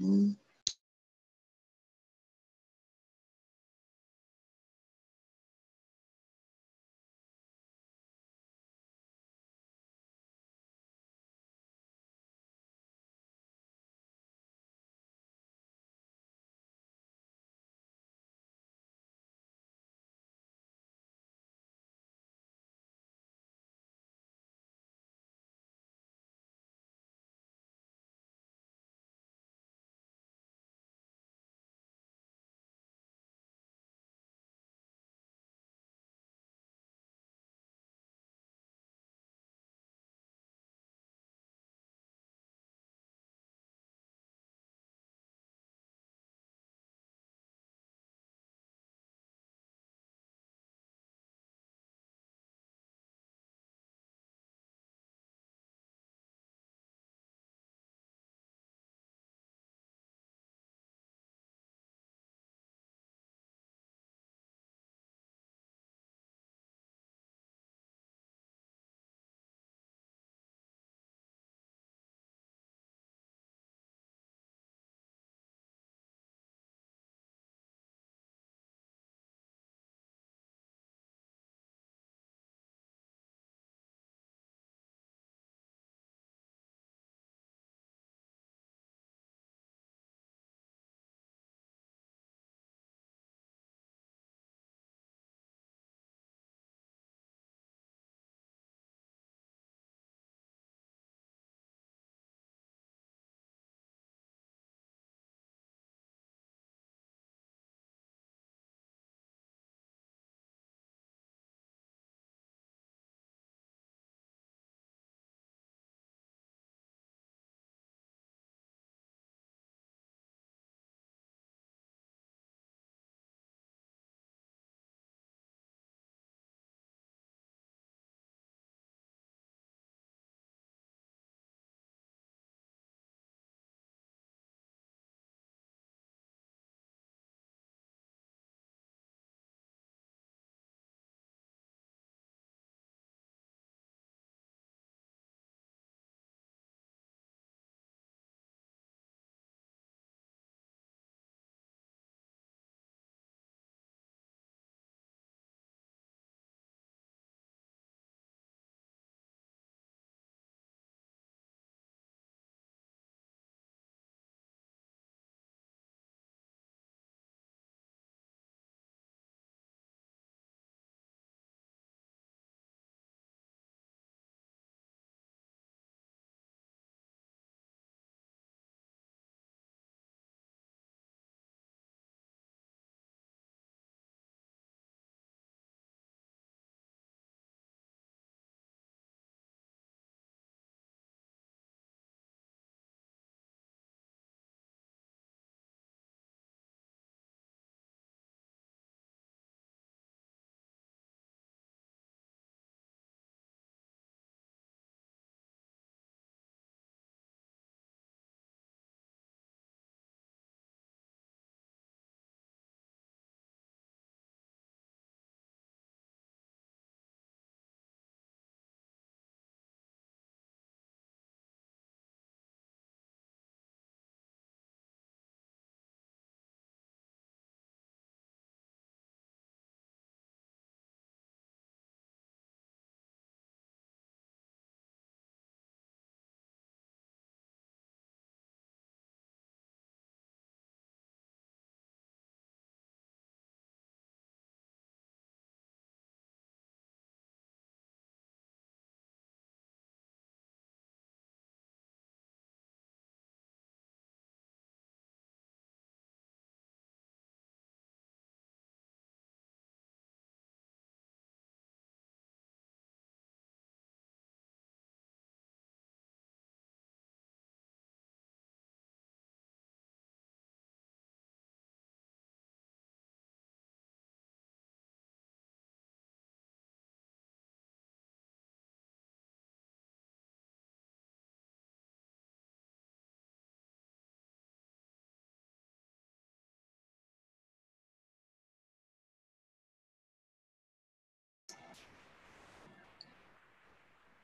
[0.00, 0.43] Mm-hmm.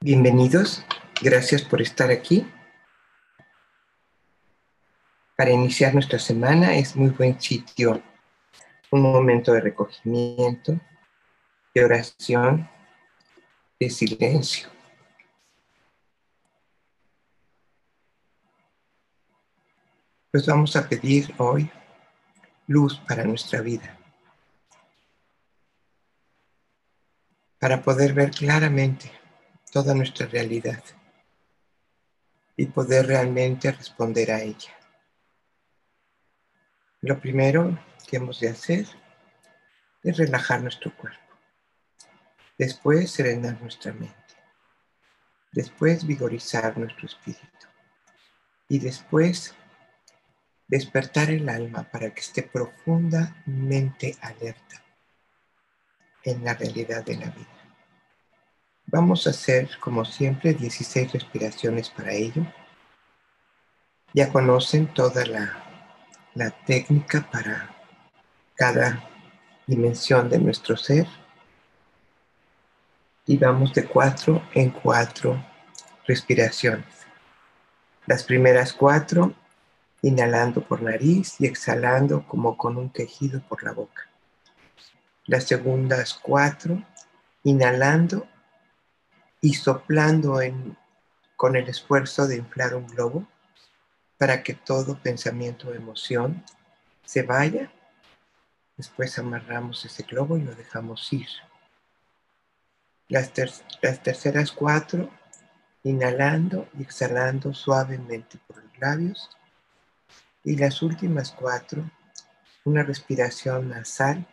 [0.03, 0.83] Bienvenidos,
[1.21, 2.51] gracias por estar aquí.
[5.37, 8.03] Para iniciar nuestra semana es muy buen sitio,
[8.91, 10.81] un momento de recogimiento,
[11.75, 12.67] de oración,
[13.79, 14.71] de silencio.
[20.33, 21.71] Pues vamos a pedir hoy
[22.67, 23.99] luz para nuestra vida,
[27.59, 29.20] para poder ver claramente
[29.71, 30.83] toda nuestra realidad
[32.57, 34.77] y poder realmente responder a ella.
[37.01, 38.87] Lo primero que hemos de hacer
[40.03, 41.21] es relajar nuestro cuerpo.
[42.59, 44.15] Después serenar nuestra mente.
[45.53, 47.67] Después vigorizar nuestro espíritu.
[48.69, 49.55] Y después
[50.69, 54.85] despertar el alma para que esté profundamente alerta
[56.23, 57.60] en la realidad de la vida.
[58.93, 62.45] Vamos a hacer, como siempre, 16 respiraciones para ello.
[64.13, 65.71] Ya conocen toda la
[66.35, 67.75] la técnica para
[68.55, 69.09] cada
[69.67, 71.07] dimensión de nuestro ser.
[73.27, 75.45] Y vamos de cuatro en cuatro
[76.07, 76.87] respiraciones.
[78.07, 79.35] Las primeras cuatro,
[80.03, 84.09] inhalando por nariz y exhalando como con un quejido por la boca.
[85.27, 86.83] Las segundas cuatro,
[87.45, 88.27] inhalando
[89.41, 90.39] y soplando
[91.37, 93.27] con el esfuerzo de inflar un globo
[94.19, 96.45] para que todo pensamiento o emoción
[97.05, 97.73] se vaya.
[98.77, 101.29] Después amarramos ese globo y lo dejamos ir.
[103.09, 103.33] Las,
[103.83, 105.11] las terceras cuatro,
[105.83, 109.31] inhalando y exhalando suavemente por los labios.
[110.45, 111.91] Y las últimas cuatro,
[112.65, 114.27] una respiración nasal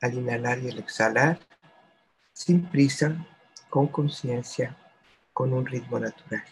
[0.00, 1.38] al inhalar y al exhalar,
[2.32, 3.26] sin prisa,
[3.70, 4.76] con conciencia,
[5.32, 6.44] con un ritmo natural.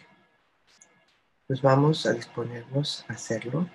[1.45, 3.69] Pues vamos a disponernos a hacerlo.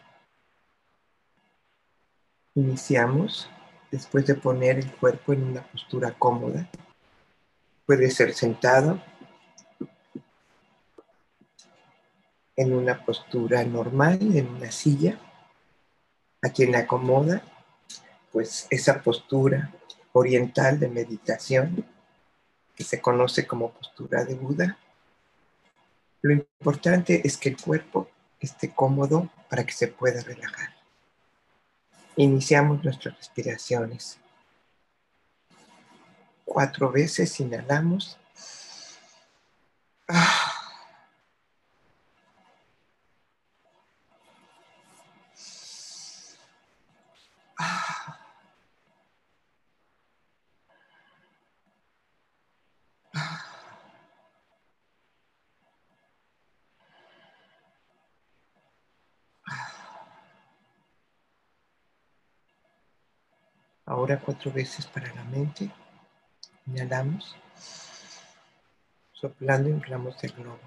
[2.55, 3.49] Iniciamos
[3.91, 6.69] después de poner el cuerpo en una postura cómoda.
[7.87, 9.01] Puede ser sentado,
[12.57, 15.19] en una postura normal, en una silla.
[16.43, 17.43] A quien le acomoda,
[18.31, 19.73] pues esa postura
[20.13, 21.87] oriental de meditación,
[22.75, 24.79] que se conoce como postura de Buda,
[26.23, 28.09] lo importante es que el cuerpo
[28.41, 30.75] esté cómodo para que se pueda relajar.
[32.17, 34.19] Iniciamos nuestras respiraciones.
[36.45, 38.19] Cuatro veces inhalamos.
[40.09, 40.55] Ah.
[63.87, 65.71] Ahora cuatro veces para la mente.
[66.67, 67.35] Inhalamos.
[69.13, 70.61] Soplando inflamos el globo.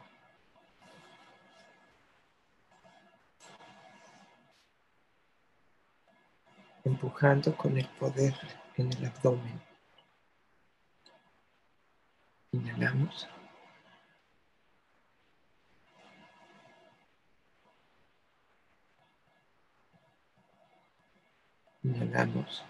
[6.84, 8.34] Empujando con el poder
[8.77, 9.62] en el abdomen.
[12.51, 13.27] Inhalamos.
[21.84, 22.63] Inhalamos.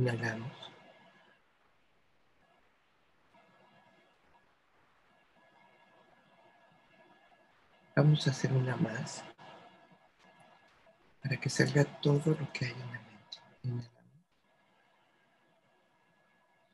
[0.00, 0.72] Inhalamos.
[7.94, 9.22] Vamos a hacer una más
[11.22, 13.38] para que salga todo lo que hay en la mente.
[13.62, 13.90] Inhalamos.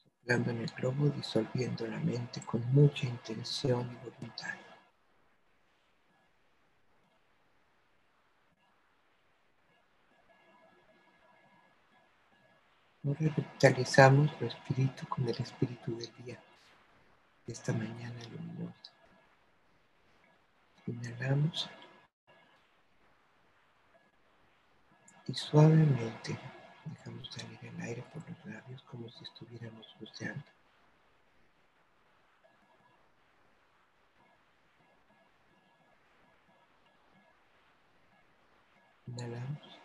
[0.04, 4.65] Soplando en el globo, disolviendo la mente con mucha intención y voluntad.
[13.06, 16.42] Ahora revitalizamos nuestro espíritu con el espíritu del día,
[17.46, 18.92] de esta mañana luminosa.
[20.88, 21.70] Inhalamos
[25.28, 26.36] y suavemente
[26.84, 30.44] dejamos salir el aire por los labios como si estuviéramos buceando.
[39.06, 39.75] Inhalamos.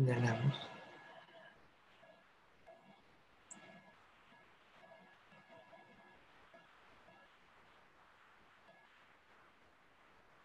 [0.00, 0.56] Inhalamos.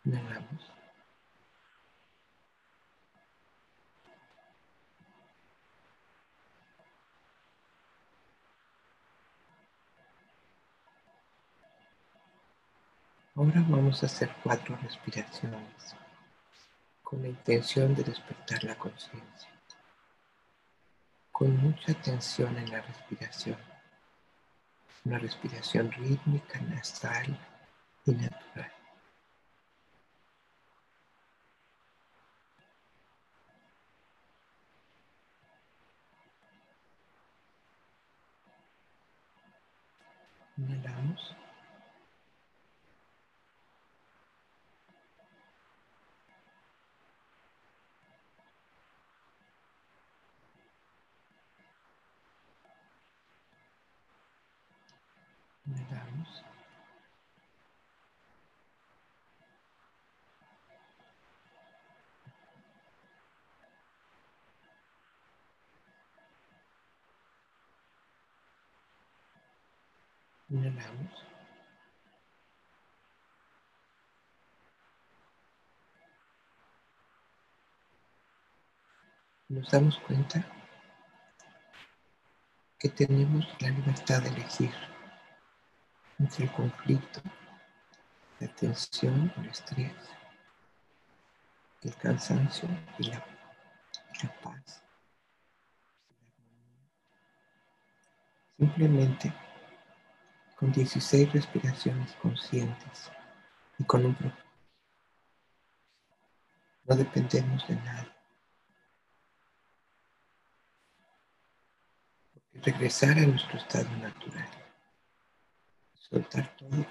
[0.05, 0.61] Inhalamos.
[13.35, 16.04] Ahora vamos a hacer cuatro respiraciones
[17.05, 19.49] con la intención de despertar la conciencia,
[21.31, 23.57] con mucha atención en la respiración,
[25.05, 27.39] una respiración rítmica, nasal
[28.07, 28.71] y natural.
[40.57, 41.35] Inhalamos.
[79.47, 80.43] Nos damos cuenta
[82.79, 84.73] que tenemos la libertad de elegir
[86.17, 87.21] entre el conflicto,
[88.39, 89.93] la tensión, el estrés,
[91.83, 92.67] el cansancio
[92.97, 94.83] y y la paz.
[98.57, 99.44] Simplemente
[100.55, 103.11] con 16 respiraciones conscientes
[103.77, 104.45] y con un propósito.
[106.85, 108.15] No dependemos de nada.
[112.33, 114.47] Porque regresar a nuestro estado natural.
[115.93, 116.85] Soltar todo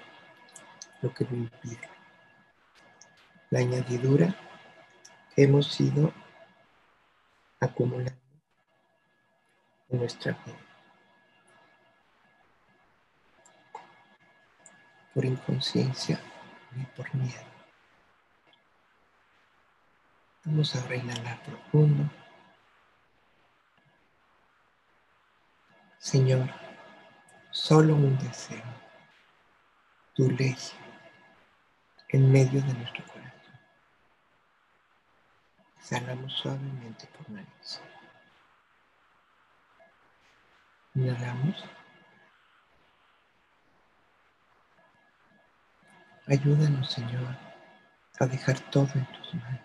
[1.01, 1.89] lo que me impide.
[3.49, 4.35] La añadidura
[5.33, 6.13] que hemos ido
[7.59, 8.21] acumulando
[9.89, 10.64] en nuestra vida.
[15.15, 16.19] Por inconsciencia
[16.75, 17.45] ni por miedo.
[20.43, 22.11] Vamos a inhalar profundo.
[25.97, 26.49] Señor,
[27.49, 28.61] solo un deseo,
[30.13, 30.57] tu ley,
[32.09, 33.59] en medio de nuestro corazón.
[35.79, 37.81] Exhalamos suavemente por nariz.
[40.93, 41.63] Inhalamos.
[46.27, 47.37] Ayúdanos, Señor,
[48.19, 49.61] a dejar todo en tus manos.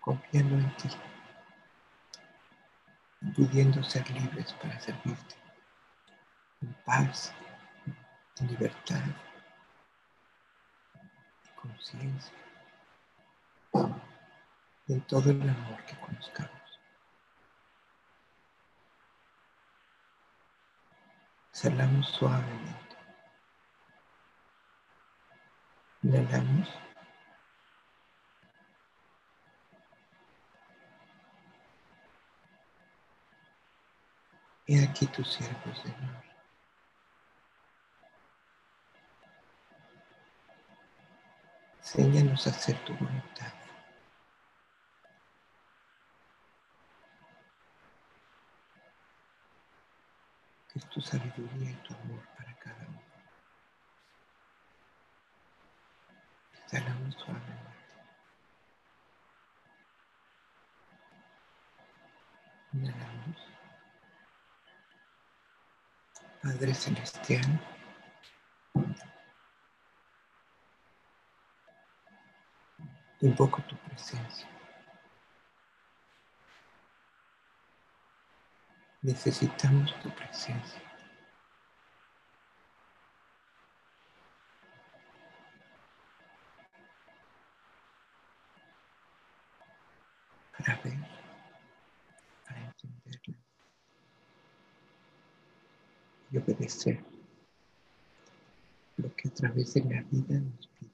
[0.00, 0.88] Confiando en ti,
[3.36, 5.36] pudiendo ser libres para servirte,
[6.62, 7.32] en paz,
[8.40, 9.04] en libertad,
[10.96, 12.34] en conciencia,
[14.88, 16.67] en todo el amor que conozcamos.
[21.58, 22.96] Exhalamos suavemente.
[26.04, 26.68] Inhalamos.
[34.68, 36.22] He aquí tu siervo, Señor.
[41.78, 43.52] Enséñanos a hacer tu voluntad.
[50.67, 53.02] Que es tu sabiduría y tu amor para cada uno.
[56.52, 57.68] Exhalamos suavemente.
[62.72, 63.36] Inhalamos.
[66.42, 67.60] Padre Celestial,
[73.20, 74.57] invoco tu presencia.
[79.02, 80.82] Necesitamos tu presencia.
[90.58, 90.98] Para ver,
[92.44, 93.38] para entenderla
[96.30, 97.04] y obedecer
[98.96, 100.87] lo que a través de la vida nos pide.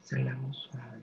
[0.00, 1.02] Exhalamos suave.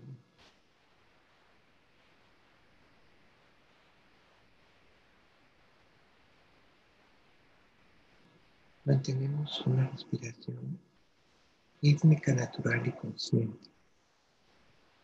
[8.86, 10.80] Mantenemos una respiración
[11.82, 13.70] rítmica, natural y consciente,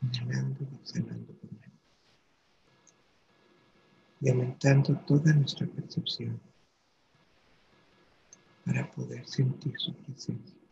[0.02, 1.74] inhalando y exhalando por nariz,
[4.22, 6.40] y aumentando toda nuestra percepción
[8.66, 10.63] para poder sentir su presencia.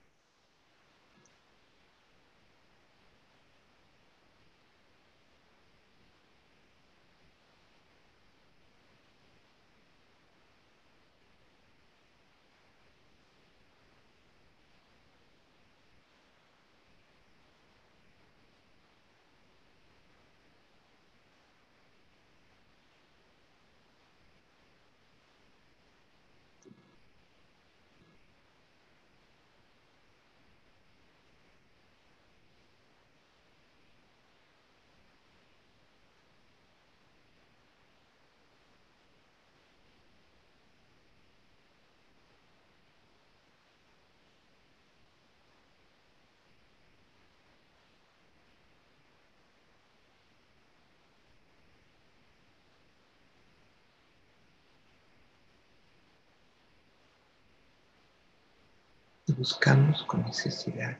[59.41, 60.95] Buscamos con necesidad,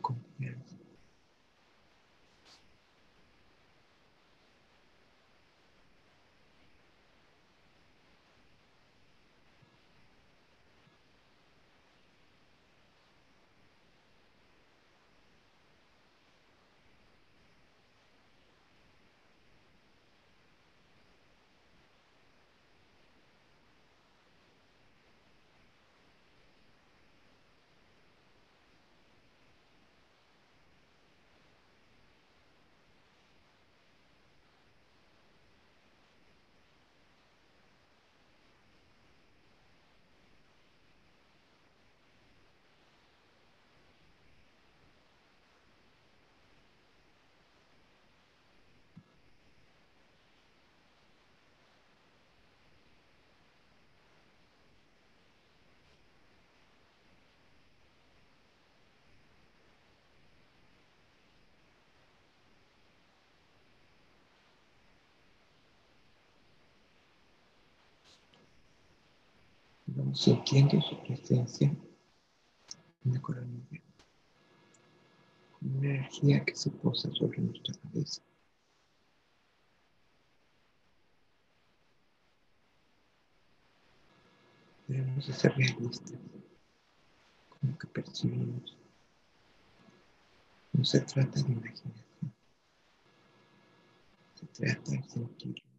[0.00, 0.80] confianza.
[69.86, 71.68] Vamos sintiendo su presencia
[73.04, 73.80] en la coronilla,
[75.60, 78.22] una energía que se posa sobre nuestra cabeza.
[84.88, 86.18] Debemos de ser realistas
[87.48, 88.76] con que percibimos.
[90.72, 91.92] No se trata de imaginación,
[94.34, 95.69] se trata de sentirlo.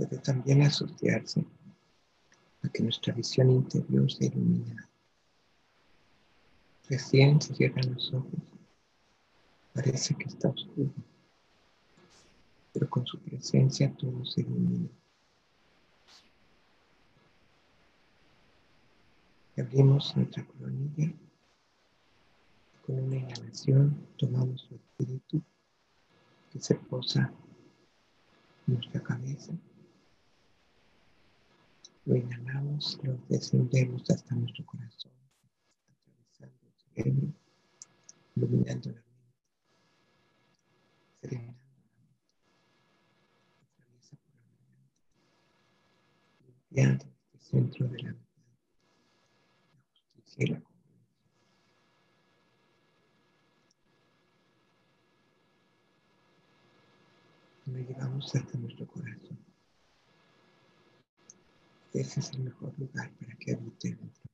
[0.00, 1.44] Puede también asociarse
[2.62, 4.88] a que nuestra visión interior se ilumina.
[6.88, 8.40] Recién se cierran los ojos,
[9.74, 10.90] parece que está oscuro,
[12.72, 14.88] pero con su presencia todo se ilumina.
[19.58, 21.12] abrimos nuestra coronilla.
[22.86, 25.42] Con una inhalación tomamos su espíritu
[26.50, 27.30] que se posa
[28.66, 29.52] en nuestra cabeza.
[32.06, 35.12] Lo inhalamos, lo descendemos hasta nuestro corazón,
[35.88, 37.32] atravesando el cerebro,
[38.36, 39.34] iluminando la mente,
[41.20, 42.16] serenando la mente,
[43.72, 45.04] atraviesa por la mente,
[46.46, 48.40] limpiando este centro de la mente,
[49.84, 50.62] la justicia y la.
[57.66, 59.39] Lo llevamos hasta nuestro corazón.
[61.92, 64.30] Ese es el mejor lugar para que habite nuestro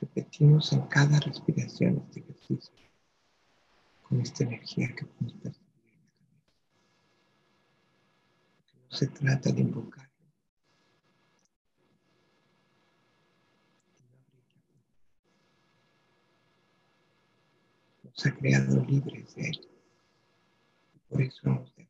[0.00, 2.74] Repetimos en cada respiración este ejercicio
[4.02, 5.68] con esta energía que podemos percibir
[8.90, 10.07] no se trata de invocarlo,
[18.18, 19.68] nos ha creado libres de él.
[21.08, 21.88] Por eso corazón.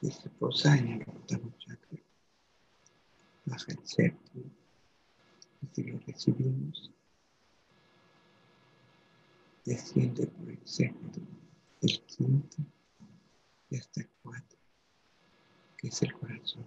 [0.00, 1.98] Y se posa en el octavo chakra,
[3.68, 4.50] el séptimo,
[6.06, 6.32] y si
[9.66, 11.20] desciende por el sexto,
[11.82, 12.56] el quinto
[13.68, 14.58] y hasta el cuatro,
[15.76, 16.66] que es el corazón.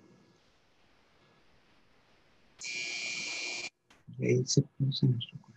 [4.17, 5.48] Y ahí se posa nuestro corazón.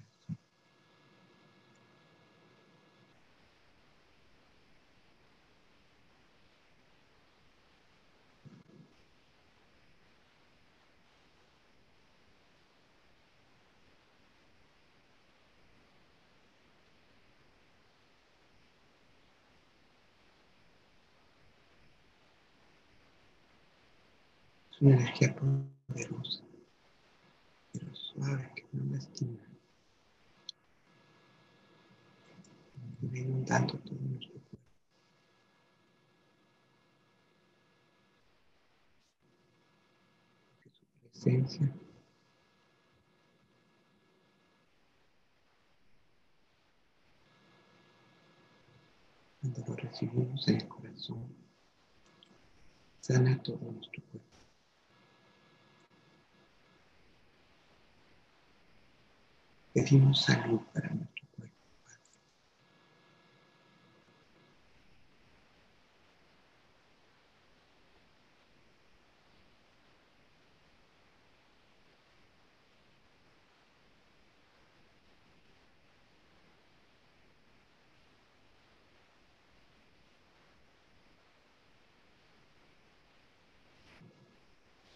[24.73, 26.43] Es una energía poderosa,
[27.73, 29.39] pero suave que no lastima.
[33.03, 34.59] y va inundando todo nuestro cuerpo.
[40.61, 41.73] Que su presencia
[49.41, 51.27] cuando lo recibimos en el corazón,
[53.01, 54.32] sana todo nuestro cuerpo.
[59.73, 61.57] Pedimos salud para nuestro cuerpo.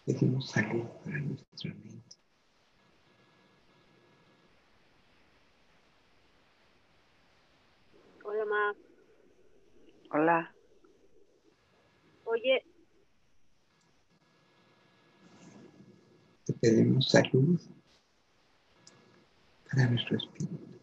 [0.05, 2.17] Pedimos salud para nuestra mente.
[8.23, 8.75] Hola, ma.
[10.09, 10.55] Hola.
[12.25, 12.63] Oye,
[16.45, 17.59] Te pedimos salud
[19.69, 20.79] para nuestro espíritu.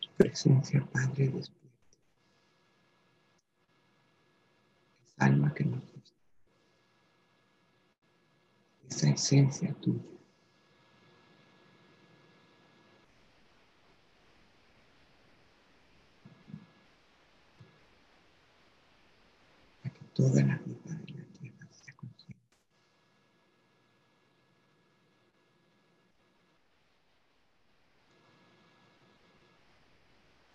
[0.00, 1.98] Tu presencia, Padre, despierta.
[5.04, 6.12] Esa alma que nos diste.
[8.88, 10.00] Esa esencia tuya.
[19.82, 22.40] Para que toda la vida de la tierra sea consciente.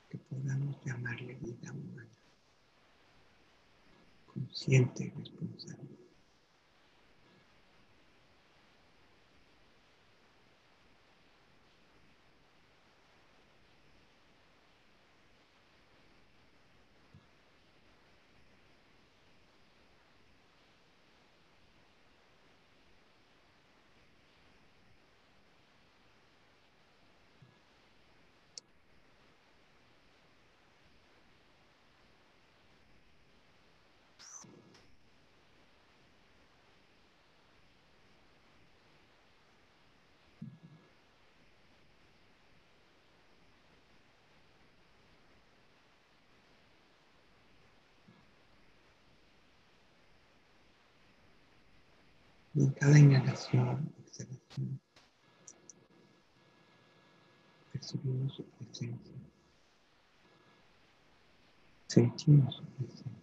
[0.09, 2.07] Que podamos llamarle vida humana.
[4.57, 6.06] Consciente y responsable.
[52.57, 54.79] En cada inhalación, exhalación,
[57.71, 59.13] percibimos su presencia.
[61.85, 63.17] Sentimos su presencia.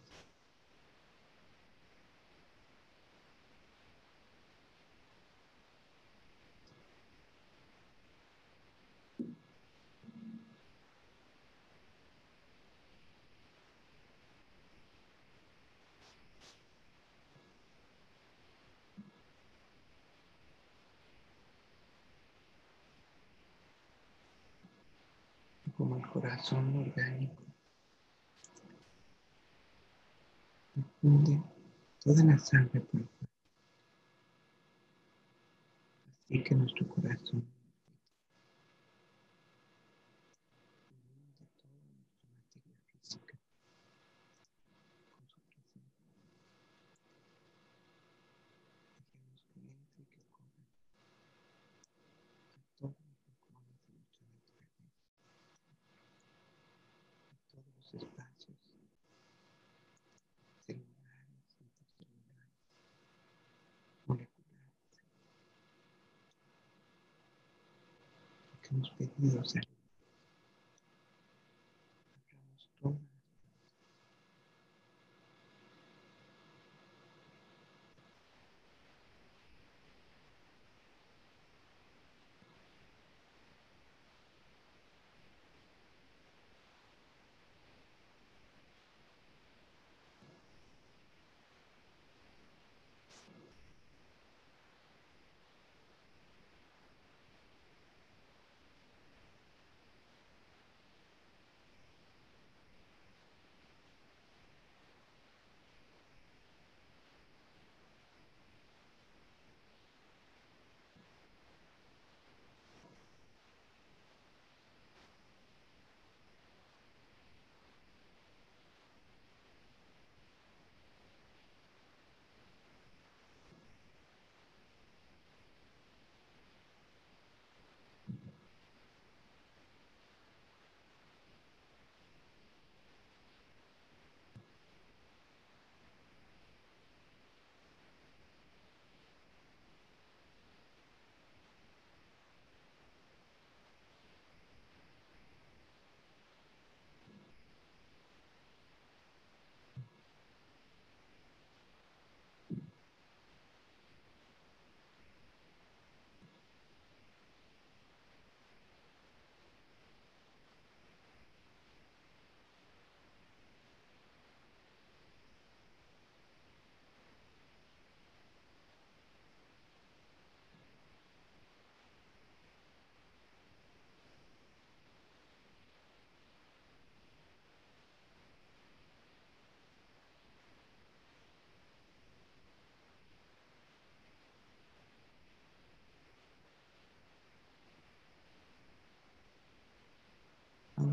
[25.76, 27.42] como el corazón orgánico.
[30.74, 31.40] Infunde
[32.02, 33.02] toda la sangre por.
[36.24, 37.46] Así que nuestro corazón
[40.90, 43.38] inunde toda nuestra materia física
[45.10, 46.10] con su presencia.
[48.98, 50.64] Dejemos que entre y que corra
[52.56, 55.04] a todos los rincones de nuestra naturaleza.
[57.54, 58.58] todos los espacios
[60.66, 62.52] celulares, intercelulares,
[64.06, 64.34] moleculares.
[68.62, 68.74] Que
[69.32, 69.73] pedido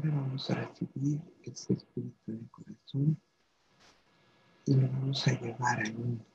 [0.04, 3.22] Vamos a recibir ese espíritu el corazón
[4.66, 6.26] y lo vamos a llevar al mundo.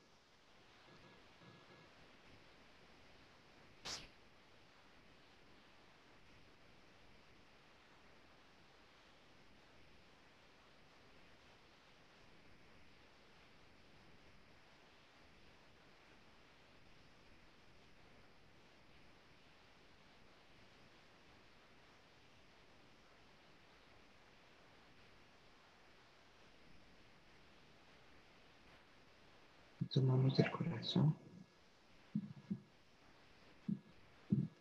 [29.96, 31.16] Tomamos el corazón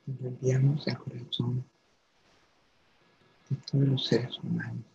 [0.08, 1.66] y enviamos al corazón
[3.50, 4.86] de todos los seres humanos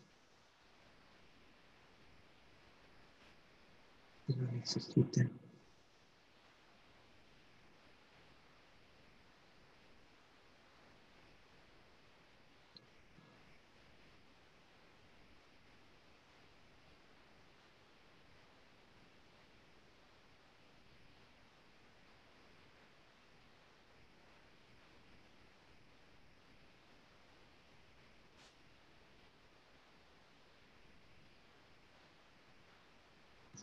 [4.26, 5.39] que lo necesitan.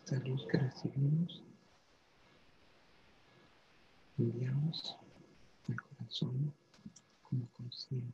[0.10, 1.44] Esta luz que recibimos,
[4.18, 4.96] enviamos
[5.68, 6.54] al corazón
[7.24, 8.14] como conciencia.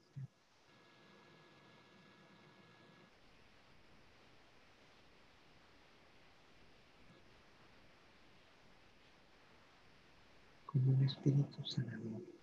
[10.65, 12.42] como un espíritu sanador.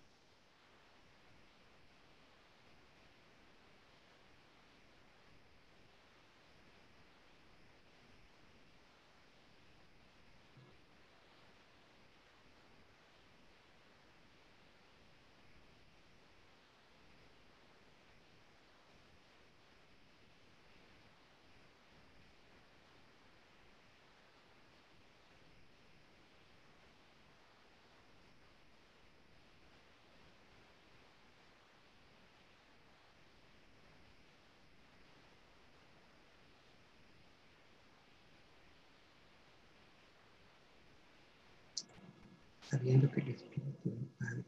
[42.70, 44.44] Sabiendo que el Espíritu del Padre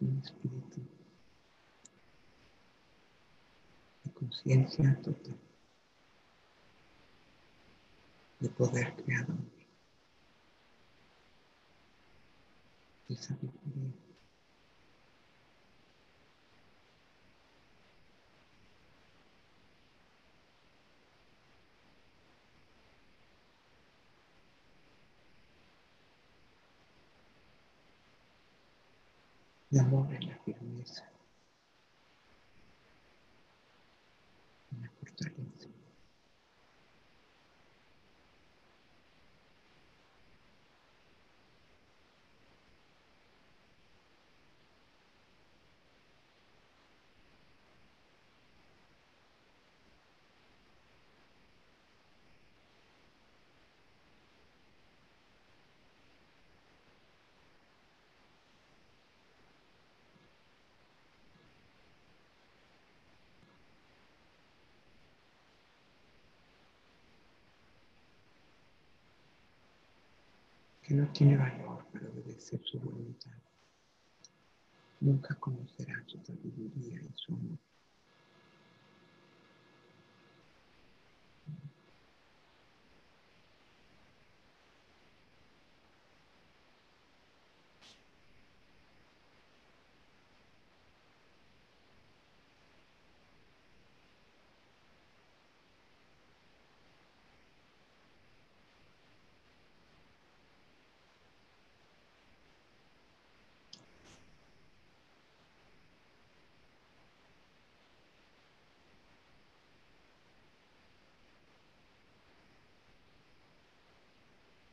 [0.00, 0.80] un espíritu
[4.04, 5.38] de conciencia total,
[8.40, 9.36] de poder creador,
[13.08, 14.07] de sabiduría.
[29.70, 31.04] De amor en la firmeza,
[34.72, 35.68] en la fortaleza.
[70.88, 73.30] Que no tiene valor para obedecer su voluntad.
[75.00, 77.58] Nunca conocerá su sabiduría y su amor.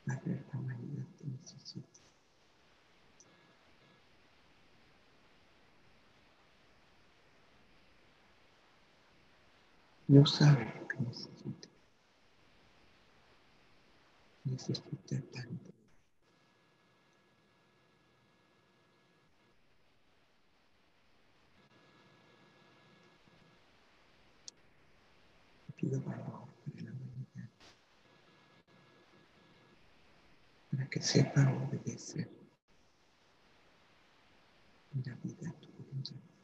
[0.06, 1.35] Padre, la humanidad te necesita.
[10.08, 11.70] No sabe lo que necesita.
[14.46, 15.72] Necesita tanto.
[25.76, 27.50] Pido valor para la humanidad.
[30.76, 32.30] Para que sepa obedecer
[35.06, 36.36] la vida a tu voluntad.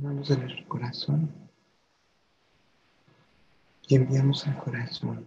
[0.00, 1.34] Tomamos de nuestro corazón
[3.88, 5.26] y enviamos al corazón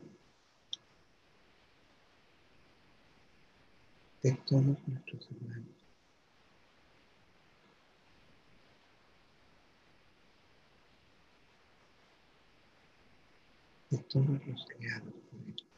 [4.23, 5.67] de todos nuestros hermanos.
[13.89, 15.70] de todos los creados por él.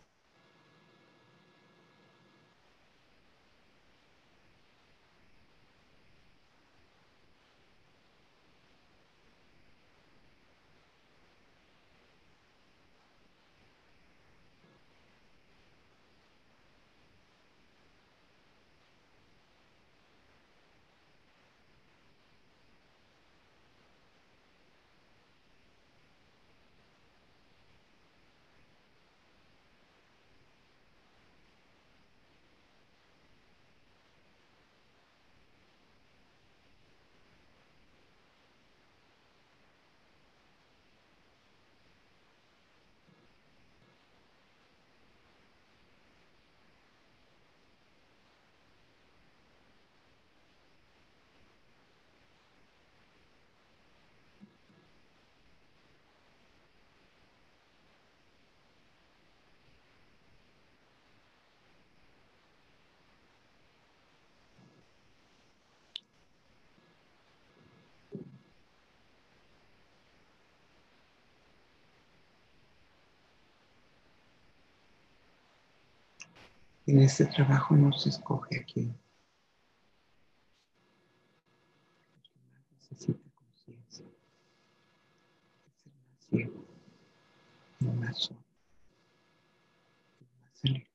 [76.86, 78.93] En este trabajo no se escoge a quién.
[82.93, 84.05] necesita conciencia.
[85.67, 86.65] Es el más ciego,
[87.79, 88.39] el más solo,
[90.19, 90.93] el más alejado.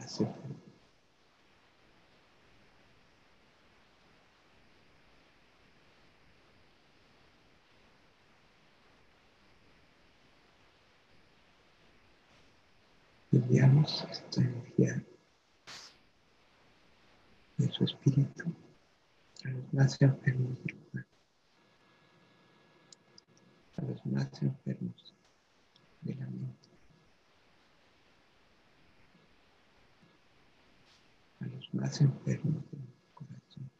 [0.00, 0.58] Enfermo.
[13.30, 15.02] enviamos esta energía
[17.56, 18.52] de su espíritu
[19.44, 20.78] a los más enfermos del
[23.76, 25.14] a los más enfermos
[26.00, 26.68] de la mente,
[31.40, 33.70] a los más enfermos del corazón.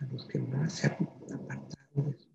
[0.00, 2.29] A los que más se han apartado de su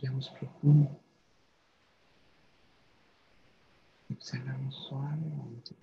[0.00, 0.96] Respiramos profundo.
[4.08, 5.76] Exhalamos suavemente.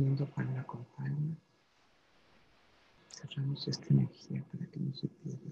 [0.00, 1.36] Uniendo palma con palma.
[3.10, 5.50] Cerramos esta energía para que no se pierda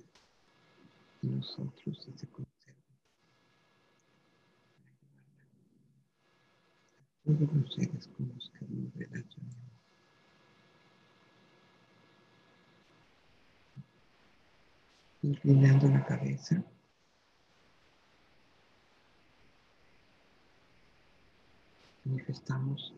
[1.22, 2.78] en nosotros y se conserve.
[7.26, 9.56] Todos los seres con los que nos relacionamos.
[15.24, 16.64] Inclinando la cabeza.
[22.06, 22.94] Manifestamos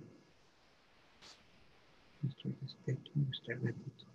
[2.22, 4.06] nuestro respeto, nuestra gratitud.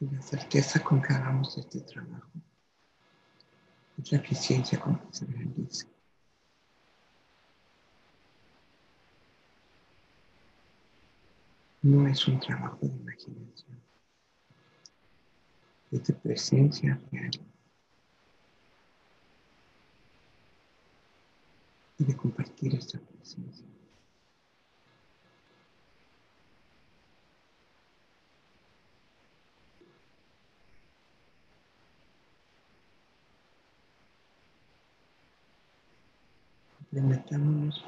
[0.00, 2.30] Y la certeza con que hagamos este trabajo
[4.00, 5.97] es la eficiencia con que se realiza.
[11.88, 13.80] No es un trabajo de imaginación,
[15.90, 17.30] es de presencia real
[21.96, 23.66] y de compartir esta presencia.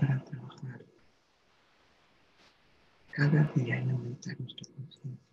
[0.00, 0.89] Para trabajar
[3.12, 5.26] cada día en aumentar nuestra conciencia,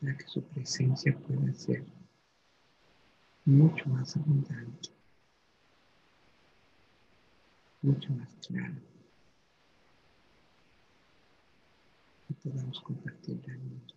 [0.00, 1.84] para que su presencia pueda ser
[3.44, 4.90] mucho más abundante,
[7.82, 8.80] mucho más clara,
[12.28, 13.94] y podamos compartirla al mundo.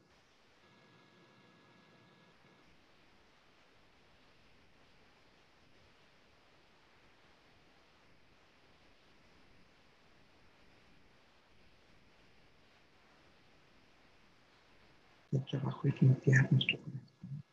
[15.32, 17.44] El trabajo es limpiar nuestro corazón.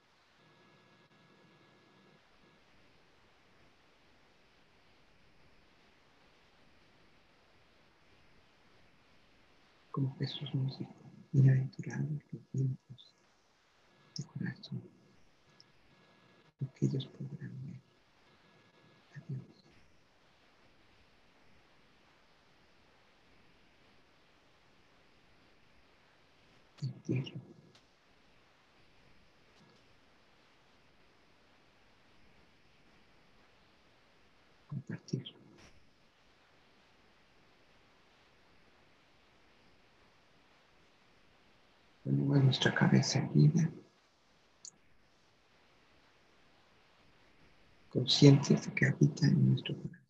[9.90, 10.94] Como Jesús nos dijo,
[11.32, 13.16] bienaventurados los limpios
[14.16, 14.82] de corazón,
[16.58, 17.80] porque ellos podrán ver
[19.14, 19.56] a Dios.
[34.86, 35.24] Compartir.
[42.04, 43.70] Ponemos nuestra cabeza erguida,
[47.88, 50.06] conscientes de que habita en nuestro corazón.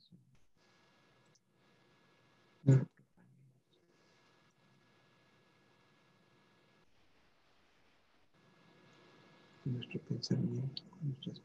[9.64, 11.40] Nuestro pensamiento, nuestras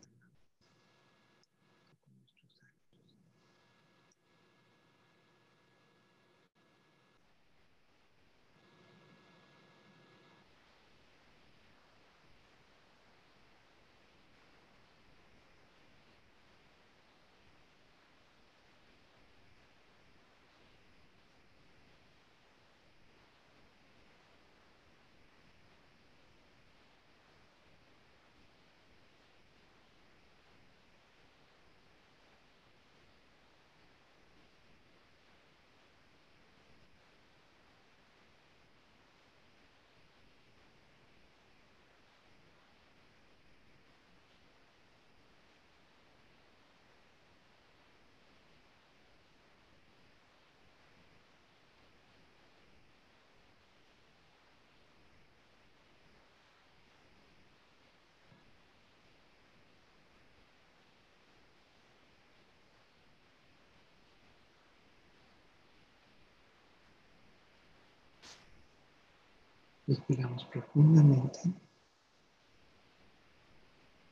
[69.92, 71.42] Respiramos profundamente.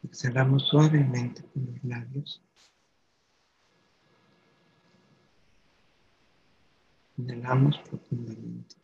[0.04, 2.42] Exhalamos suavemente por los labios.
[7.16, 8.76] Inhalamos profundamente.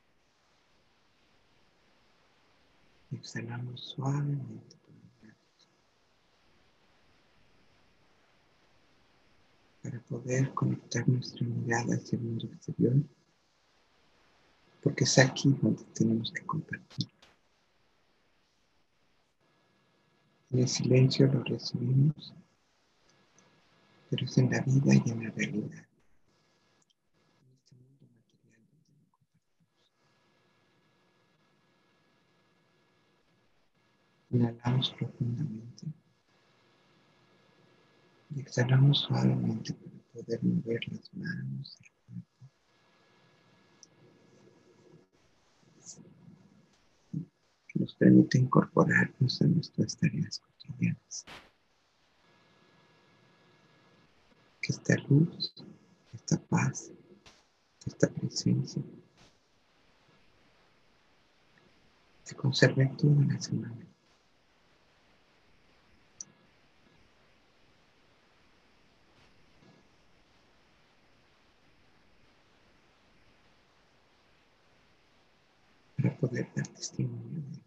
[3.11, 5.69] Exhalamos suavemente por los labios.
[9.83, 12.93] Para poder conectar nuestra mirada hacia el mundo exterior
[14.85, 17.09] porque es aquí donde tenemos que compartir.
[20.51, 22.35] En el silencio lo recibimos,
[24.11, 25.87] pero es en la vida y en la realidad.
[34.29, 35.87] Inhalamos profundamente
[38.35, 42.35] y exhalamos suavemente para poder mover las manos, el cuerpo,
[47.67, 51.25] que permite incorporarnos a nuestras tareas cotidianas.
[54.61, 55.53] Que esta luz,
[56.13, 56.91] esta paz,
[57.85, 58.81] esta presencia
[62.23, 63.85] se conserve toda la semana.
[76.05, 77.65] para poder dar testimonio de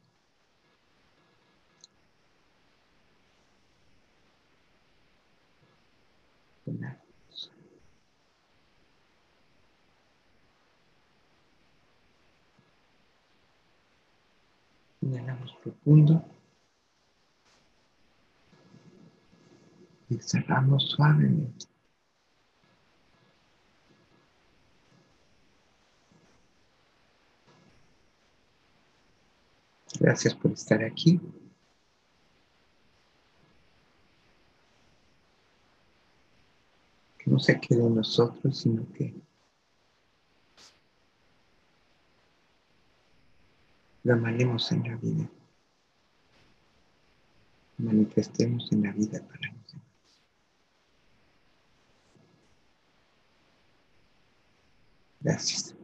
[15.01, 15.38] Hola.
[15.63, 16.25] Profundo.
[20.09, 21.67] Y exhalamos suavemente.
[30.01, 31.21] Gracias por estar aquí.
[37.19, 39.15] Que no se quede en nosotros, sino que
[44.05, 45.29] lo amalemos en la vida.
[47.79, 50.23] Manifestemos en la vida para los demás.
[55.21, 55.78] Gracias.